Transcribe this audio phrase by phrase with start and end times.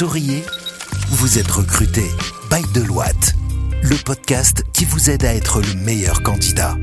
[0.00, 0.42] Souriez,
[1.10, 2.04] vous êtes recruté
[2.50, 3.34] by Deloitte,
[3.82, 6.78] le podcast qui vous aide à être le meilleur candidat.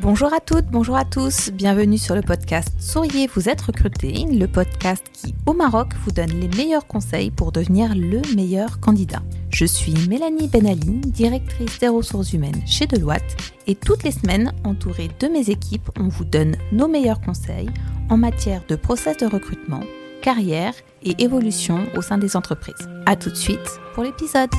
[0.00, 4.46] Bonjour à toutes, bonjour à tous, bienvenue sur le podcast Souriez, vous êtes recruté, le
[4.46, 9.20] podcast qui au Maroc vous donne les meilleurs conseils pour devenir le meilleur candidat.
[9.50, 13.36] Je suis Mélanie Benali, directrice des ressources humaines chez Deloitte
[13.66, 17.68] et toutes les semaines, entourée de mes équipes, on vous donne nos meilleurs conseils
[18.08, 19.82] en matière de process de recrutement,
[20.22, 22.88] carrière et évolution au sein des entreprises.
[23.06, 24.50] A tout de suite pour l'épisode.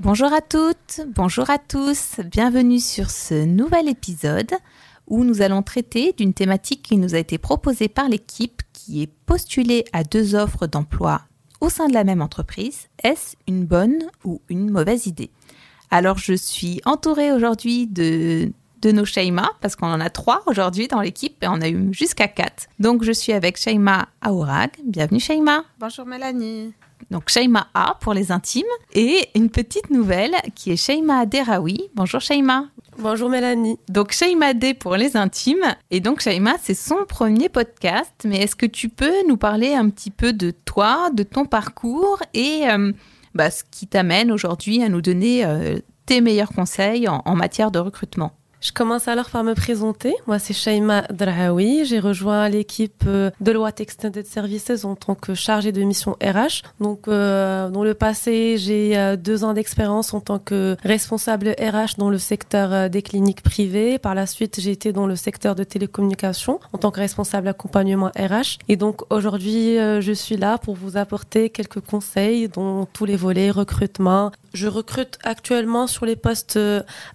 [0.00, 4.52] Bonjour à toutes, bonjour à tous, bienvenue sur ce nouvel épisode
[5.06, 9.12] où nous allons traiter d'une thématique qui nous a été proposée par l'équipe qui est
[9.26, 11.22] postulée à deux offres d'emploi
[11.60, 12.88] au sein de la même entreprise.
[13.02, 15.30] Est-ce une bonne ou une mauvaise idée?
[15.90, 20.88] Alors je suis entourée aujourd'hui de de nos Shaima, parce qu'on en a trois aujourd'hui
[20.88, 22.68] dans l'équipe et on a eu jusqu'à quatre.
[22.78, 24.70] Donc je suis avec Shaima Aourag.
[24.84, 25.64] Bienvenue Shaima.
[25.78, 26.72] Bonjour Mélanie.
[27.10, 28.66] Donc Shaima A pour les intimes.
[28.92, 31.88] Et une petite nouvelle qui est Shaima Deraoui.
[31.94, 32.66] Bonjour Shaima.
[32.98, 33.78] Bonjour Mélanie.
[33.88, 35.74] Donc Shaima D pour les intimes.
[35.90, 38.12] Et donc Shaima, c'est son premier podcast.
[38.24, 42.20] Mais est-ce que tu peux nous parler un petit peu de toi, de ton parcours
[42.34, 42.92] et euh,
[43.34, 47.78] bah, ce qui t'amène aujourd'hui à nous donner euh, tes meilleurs conseils en matière de
[47.78, 48.32] recrutement?
[48.60, 50.14] Je commence alors par me présenter.
[50.26, 51.84] Moi, c'est Shaima Drahawi.
[51.84, 56.62] J'ai rejoint l'équipe euh, de Loi Extended Services en tant que chargée de mission RH.
[56.80, 61.98] Donc, euh, dans le passé, j'ai euh, deux ans d'expérience en tant que responsable RH
[61.98, 63.98] dans le secteur des cliniques privées.
[63.98, 68.10] Par la suite, j'ai été dans le secteur de télécommunications en tant que responsable accompagnement
[68.18, 68.58] RH.
[68.68, 73.50] Et donc, aujourd'hui, je suis là pour vous apporter quelques conseils dans tous les volets
[73.50, 74.32] recrutement.
[74.52, 76.58] Je recrute actuellement sur les postes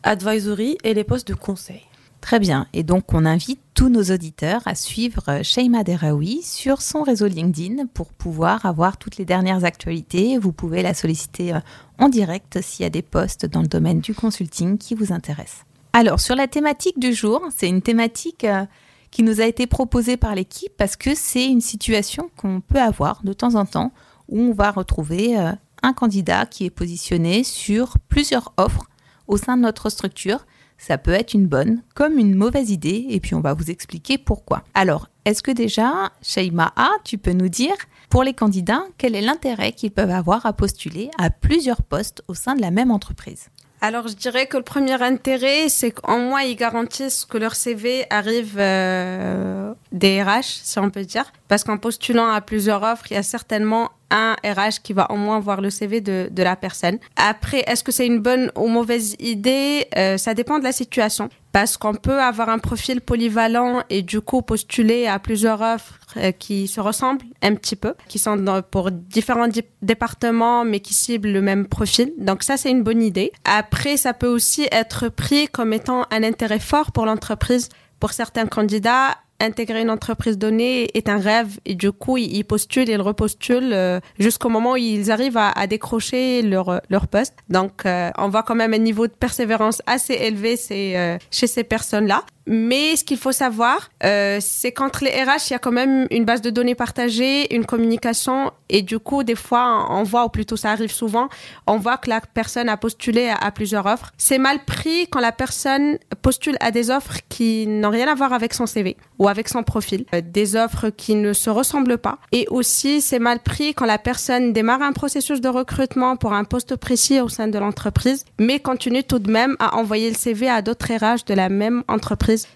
[0.04, 1.82] advisory et les postes de conseil.
[2.24, 2.68] Très bien.
[2.72, 7.88] Et donc, on invite tous nos auditeurs à suivre Sheima Deraoui sur son réseau LinkedIn
[7.88, 10.38] pour pouvoir avoir toutes les dernières actualités.
[10.38, 11.60] Vous pouvez la solliciter euh,
[12.00, 15.66] en direct s'il y a des postes dans le domaine du consulting qui vous intéressent.
[15.92, 18.64] Alors, sur la thématique du jour, c'est une thématique euh,
[19.12, 23.22] qui nous a été proposée par l'équipe parce que c'est une situation qu'on peut avoir
[23.26, 23.92] de temps en temps
[24.30, 25.52] où on va retrouver euh,
[25.84, 28.86] un candidat qui est positionné sur plusieurs offres
[29.28, 30.46] au sein de notre structure
[30.78, 34.18] ça peut être une bonne comme une mauvaise idée et puis on va vous expliquer
[34.18, 34.64] pourquoi.
[34.74, 37.76] Alors, est-ce que déjà, Shaima A, tu peux nous dire
[38.10, 42.34] pour les candidats quel est l'intérêt qu'ils peuvent avoir à postuler à plusieurs postes au
[42.34, 43.50] sein de la même entreprise?
[43.80, 48.06] Alors, je dirais que le premier intérêt, c'est qu'en moins, ils garantissent que leur CV
[48.10, 51.26] arrive euh, des RH, si on peut dire.
[51.50, 55.16] Parce qu'en postulant à plusieurs offres, il y a certainement un RH qui va au
[55.16, 57.00] moins voir le CV de, la personne.
[57.16, 59.88] Après, est-ce que c'est une bonne ou mauvaise idée?
[59.98, 61.30] Euh, Ça dépend de la situation.
[61.52, 66.32] Parce qu'on peut avoir un profil polyvalent et du coup postuler à plusieurs offres euh,
[66.32, 69.48] qui se ressemblent un petit peu, qui sont pour différents
[69.84, 72.12] départements mais qui ciblent le même profil.
[72.18, 73.32] Donc ça, c'est une bonne idée.
[73.46, 77.70] Après, ça peut aussi être pris comme étant un intérêt fort pour l'entreprise.
[78.00, 82.90] Pour certains candidats, intégrer une entreprise donnée est un rêve et du coup ils postulent
[82.90, 87.36] et ils repostulent euh, jusqu'au moment où ils arrivent à, décrocher leur leur poste.
[87.50, 91.64] Donc euh, on voit quand même un niveau de persévérance assez élevé euh, chez ces
[91.64, 92.24] personnes-là.
[92.46, 96.08] Mais ce qu'il faut savoir, euh, c'est qu'entre les RH, il y a quand même
[96.12, 100.30] une base de données partagée, une communication, et du coup, des fois, on voit, ou
[100.30, 101.30] plutôt ça arrive souvent,
[101.68, 104.12] on voit que la personne a postulé à, plusieurs offres.
[104.18, 108.34] C'est mal pris quand la personne postule à des offres qui n'ont rien à voir
[108.34, 112.20] avec son CV ou avec son profil, euh, des offres qui ne se ressemblent pas.
[112.32, 116.44] Et aussi, c'est mal pris quand la personne démarre un processus de recrutement pour un
[116.44, 120.48] poste précis au sein de l'entreprise, mais continue tout de même à envoyer le CV
[120.48, 122.14] à d'autres RH de la même entreprise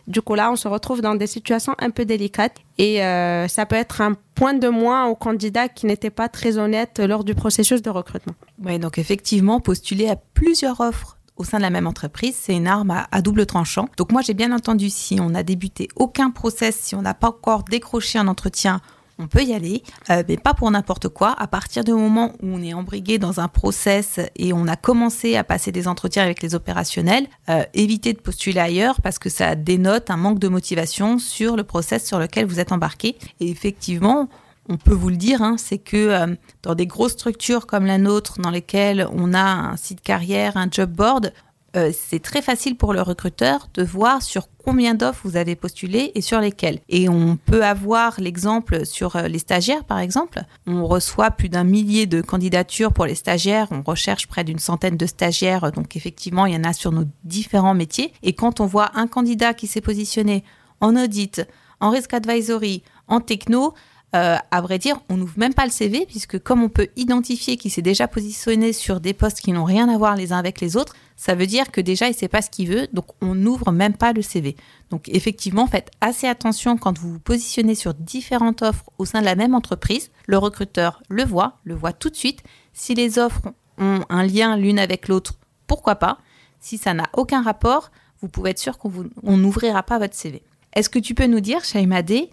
[0.07, 3.65] du coup, là, on se retrouve dans des situations un peu délicates et euh, ça
[3.65, 7.35] peut être un point de moins au candidat qui n'était pas très honnête lors du
[7.35, 8.33] processus de recrutement.
[8.63, 12.67] Oui, donc effectivement, postuler à plusieurs offres au sein de la même entreprise, c'est une
[12.67, 13.89] arme à, double tranchant.
[13.97, 17.29] Donc moi, j'ai bien entendu, si on n'a débuté aucun process, si on n'a pas
[17.29, 18.81] encore décroché un entretien
[19.19, 21.33] on peut y aller, euh, mais pas pour n'importe quoi.
[21.39, 25.35] À partir du moment où on est embrigué dans un process et on a commencé
[25.35, 29.55] à passer des entretiens avec les opérationnels, euh, évitez de postuler ailleurs parce que ça
[29.55, 33.17] dénote un manque de motivation sur le process sur lequel vous êtes embarqué.
[33.39, 34.29] Et effectivement,
[34.69, 37.97] on peut vous le dire, hein, c'est que euh, dans des grosses structures comme la
[37.97, 41.31] nôtre, dans lesquelles on a un site carrière, un job board,
[41.75, 46.11] euh, c'est très facile pour le recruteur de voir sur combien d'offres vous avez postulé
[46.15, 46.79] et sur lesquelles.
[46.89, 50.41] Et on peut avoir l'exemple sur euh, les stagiaires, par exemple.
[50.65, 53.67] On reçoit plus d'un millier de candidatures pour les stagiaires.
[53.71, 55.71] On recherche près d'une centaine de stagiaires.
[55.71, 58.13] Donc effectivement, il y en a sur nos différents métiers.
[58.23, 60.43] Et quand on voit un candidat qui s'est positionné
[60.79, 61.45] en audit,
[61.79, 63.73] en risk advisory, en techno,
[64.17, 67.57] euh, à vrai dire, on n'ouvre même pas le CV puisque comme on peut identifier
[67.57, 70.59] qu'il s'est déjà positionné sur des postes qui n'ont rien à voir les uns avec
[70.59, 73.35] les autres, ça veut dire que déjà il sait pas ce qu'il veut, donc on
[73.35, 74.55] n'ouvre même pas le CV.
[74.89, 79.25] Donc effectivement, faites assez attention quand vous vous positionnez sur différentes offres au sein de
[79.25, 80.09] la même entreprise.
[80.25, 82.43] Le recruteur le voit, le voit tout de suite.
[82.73, 83.41] Si les offres
[83.77, 85.33] ont un lien l'une avec l'autre,
[85.67, 86.17] pourquoi pas?
[86.59, 87.91] Si ça n'a aucun rapport,
[88.21, 90.41] vous pouvez être sûr qu'on n'ouvrira pas votre CV.
[90.73, 92.27] Est-ce que tu peux nous dire, Shaimade,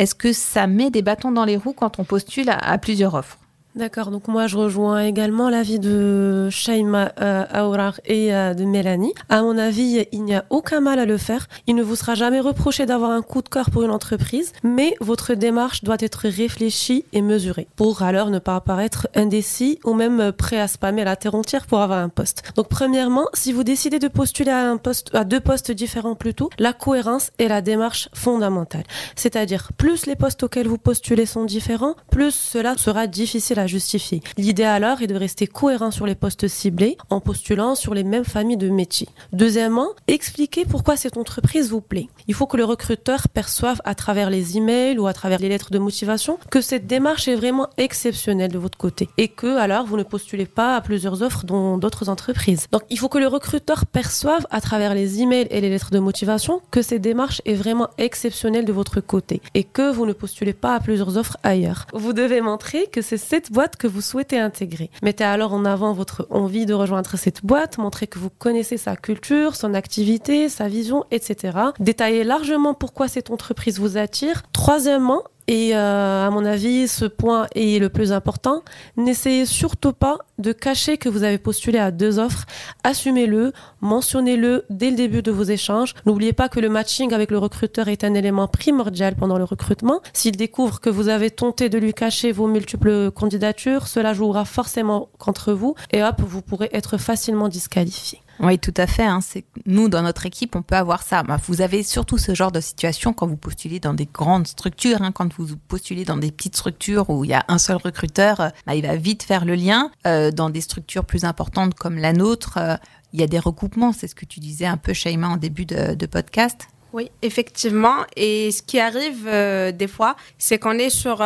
[0.00, 3.36] est-ce que ça met des bâtons dans les roues quand on postule à plusieurs offres?
[3.76, 9.14] D'accord, donc moi je rejoins également l'avis de Shaima euh, Aourar et euh, de Mélanie.
[9.28, 11.46] À mon avis, il n'y a aucun mal à le faire.
[11.68, 14.96] Il ne vous sera jamais reproché d'avoir un coup de cœur pour une entreprise, mais
[15.00, 20.32] votre démarche doit être réfléchie et mesurée pour alors ne pas apparaître indécis ou même
[20.32, 22.42] prêt à spammer la terre entière pour avoir un poste.
[22.56, 26.50] Donc premièrement, si vous décidez de postuler à un poste, à deux postes différents plutôt,
[26.58, 28.84] la cohérence est la démarche fondamentale.
[29.14, 34.22] C'est-à-dire plus les postes auxquels vous postulez sont différents, plus cela sera difficile à justifier.
[34.36, 38.24] L'idée alors est de rester cohérent sur les postes ciblés en postulant sur les mêmes
[38.24, 39.08] familles de métiers.
[39.32, 42.08] Deuxièmement, expliquer pourquoi cette entreprise vous plaît.
[42.26, 45.70] Il faut que le recruteur perçoive à travers les emails ou à travers les lettres
[45.70, 49.96] de motivation que cette démarche est vraiment exceptionnelle de votre côté et que alors vous
[49.96, 52.66] ne postulez pas à plusieurs offres dans d'autres entreprises.
[52.72, 55.98] Donc il faut que le recruteur perçoive à travers les emails et les lettres de
[55.98, 60.52] motivation que cette démarche est vraiment exceptionnelle de votre côté et que vous ne postulez
[60.52, 61.86] pas à plusieurs offres ailleurs.
[61.92, 64.90] Vous devez montrer que c'est cette boîte que vous souhaitez intégrer.
[65.02, 68.96] Mettez alors en avant votre envie de rejoindre cette boîte, montrez que vous connaissez sa
[68.96, 71.58] culture, son activité, sa vision, etc.
[71.78, 74.42] Détaillez largement pourquoi cette entreprise vous attire.
[74.52, 78.62] Troisièmement, et euh, à mon avis, ce point est le plus important.
[78.96, 82.46] N'essayez surtout pas de cacher que vous avez postulé à deux offres.
[82.84, 85.94] Assumez-le, mentionnez-le dès le début de vos échanges.
[86.06, 90.00] N'oubliez pas que le matching avec le recruteur est un élément primordial pendant le recrutement.
[90.12, 95.08] S'il découvre que vous avez tenté de lui cacher vos multiples candidatures, cela jouera forcément
[95.18, 98.20] contre vous et hop, vous pourrez être facilement disqualifié.
[98.42, 99.04] Oui, tout à fait.
[99.04, 99.20] Hein.
[99.22, 101.22] C'est nous dans notre équipe, on peut avoir ça.
[101.22, 105.02] Bah, vous avez surtout ce genre de situation quand vous postulez dans des grandes structures,
[105.02, 105.12] hein.
[105.12, 108.48] quand vous postulez dans des petites structures où il y a un seul recruteur, euh,
[108.66, 109.90] bah, il va vite faire le lien.
[110.06, 112.76] Euh, dans des structures plus importantes comme la nôtre, euh,
[113.12, 113.92] il y a des recoupements.
[113.92, 116.68] C'est ce que tu disais un peu, Shaima, en début de, podcast.
[116.92, 117.96] Oui, effectivement.
[118.16, 121.22] Et ce qui arrive des fois, c'est qu'on est sur,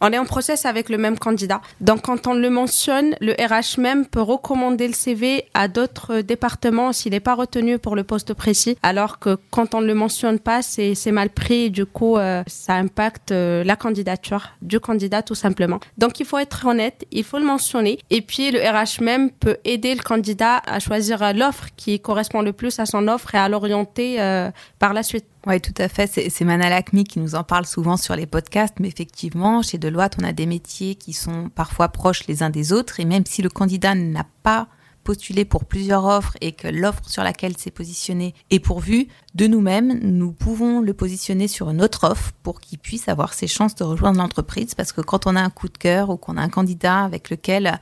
[0.00, 1.60] on est en process avec le même candidat.
[1.80, 6.92] Donc, quand on le mentionne, le RH même peut recommander le CV à d'autres départements
[6.92, 8.76] s'il n'est pas retenu pour le poste précis.
[8.82, 11.70] Alors que quand on ne le mentionne pas, c'est mal pris.
[11.70, 15.80] du coup, euh, ça impacte la candidature du candidat tout simplement.
[15.98, 17.98] Donc, il faut être honnête, il faut le mentionner.
[18.10, 22.52] Et puis, le RH même peut aider le candidat à choisir l'offre qui correspond le
[22.52, 24.16] plus à son offre et à l'orienter
[24.78, 25.26] par la suite.
[25.46, 26.06] Oui, tout à fait.
[26.06, 28.78] C'est Manal Akmi qui nous en parle souvent sur les podcasts.
[28.78, 32.72] Mais effectivement, chez Deloitte, on a des métiers qui sont parfois proches les uns des
[32.72, 33.00] autres.
[33.00, 34.68] Et même si le candidat n'a pas
[35.02, 39.98] postulé pour plusieurs offres et que l'offre sur laquelle c'est positionné est pourvue, de nous-mêmes,
[40.02, 43.84] nous pouvons le positionner sur une autre offre pour qu'il puisse avoir ses chances de
[43.84, 44.74] rejoindre l'entreprise.
[44.74, 47.30] Parce que quand on a un coup de cœur ou qu'on a un candidat avec
[47.30, 47.80] lequel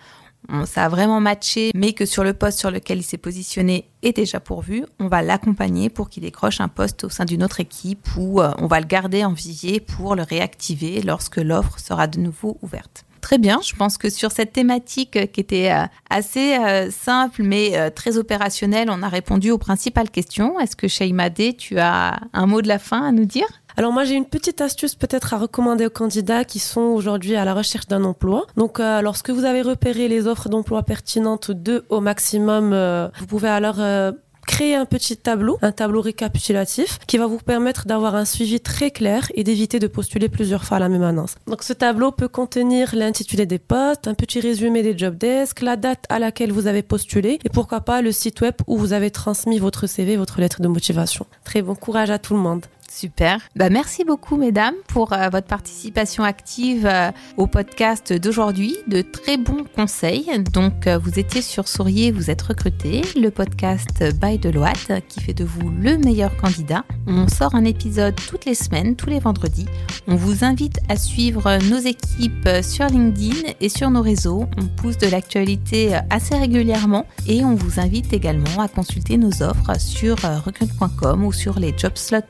[0.65, 4.17] ça a vraiment matché, mais que sur le poste sur lequel il s'est positionné est
[4.17, 8.07] déjà pourvu, on va l'accompagner pour qu'il décroche un poste au sein d'une autre équipe
[8.17, 12.19] ou euh, on va le garder en vivier pour le réactiver lorsque l'offre sera de
[12.19, 13.05] nouveau ouverte.
[13.21, 16.57] Très bien, je pense que sur cette thématique euh, qui était euh, assez
[16.91, 20.59] simple mais très opérationnelle, on a répondu aux principales questions.
[20.61, 23.47] Est-ce que Sheimade, tu as un mot de la fin à nous dire?
[23.79, 27.45] Alors moi j'ai une petite astuce peut-être à recommander aux candidats qui sont aujourd'hui à
[27.45, 28.45] la recherche d'un emploi.
[28.57, 33.27] Donc euh, lorsque vous avez repéré les offres d'emploi pertinentes, deux au maximum, euh, vous
[33.27, 34.11] pouvez alors euh,
[34.49, 38.91] créer un petit tableau, un tableau récapitulatif qui va vous permettre d'avoir un suivi très
[38.91, 41.37] clair et d'éviter de postuler plusieurs fois à la même annonce.
[41.47, 45.77] Donc ce tableau peut contenir l'intitulé des postes, un petit résumé des job desks, la
[45.77, 49.13] date à laquelle vous avez postulé et pourquoi pas le site web où vous avez
[49.13, 51.27] transmis votre CV, votre lettre de motivation.
[51.45, 52.67] Très bon courage à tout le monde.
[52.91, 53.41] Super.
[53.55, 58.77] Bah, merci beaucoup, mesdames, pour euh, votre participation active euh, au podcast d'aujourd'hui.
[58.87, 60.27] De très bons conseils.
[60.53, 65.35] Donc, euh, vous étiez sur Sourier, vous êtes recruté, le podcast by Deloitte qui fait
[65.35, 66.85] de vous le meilleur candidat.
[67.07, 69.67] On sort un épisode toutes les semaines, tous les vendredis.
[70.07, 74.47] On vous invite à suivre nos équipes sur LinkedIn et sur nos réseaux.
[74.57, 79.79] On pousse de l'actualité assez régulièrement et on vous invite également à consulter nos offres
[79.79, 82.21] sur recruit.com ou sur les job slots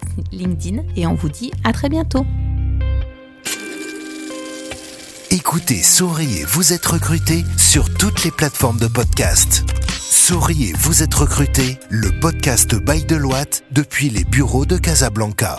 [0.96, 2.24] Et on vous dit à très bientôt.
[5.30, 9.64] Écoutez Souriez, vous êtes recruté sur toutes les plateformes de podcast.
[9.90, 15.58] Souriez, vous êtes recruté, le podcast Bail de Loite depuis les bureaux de Casablanca.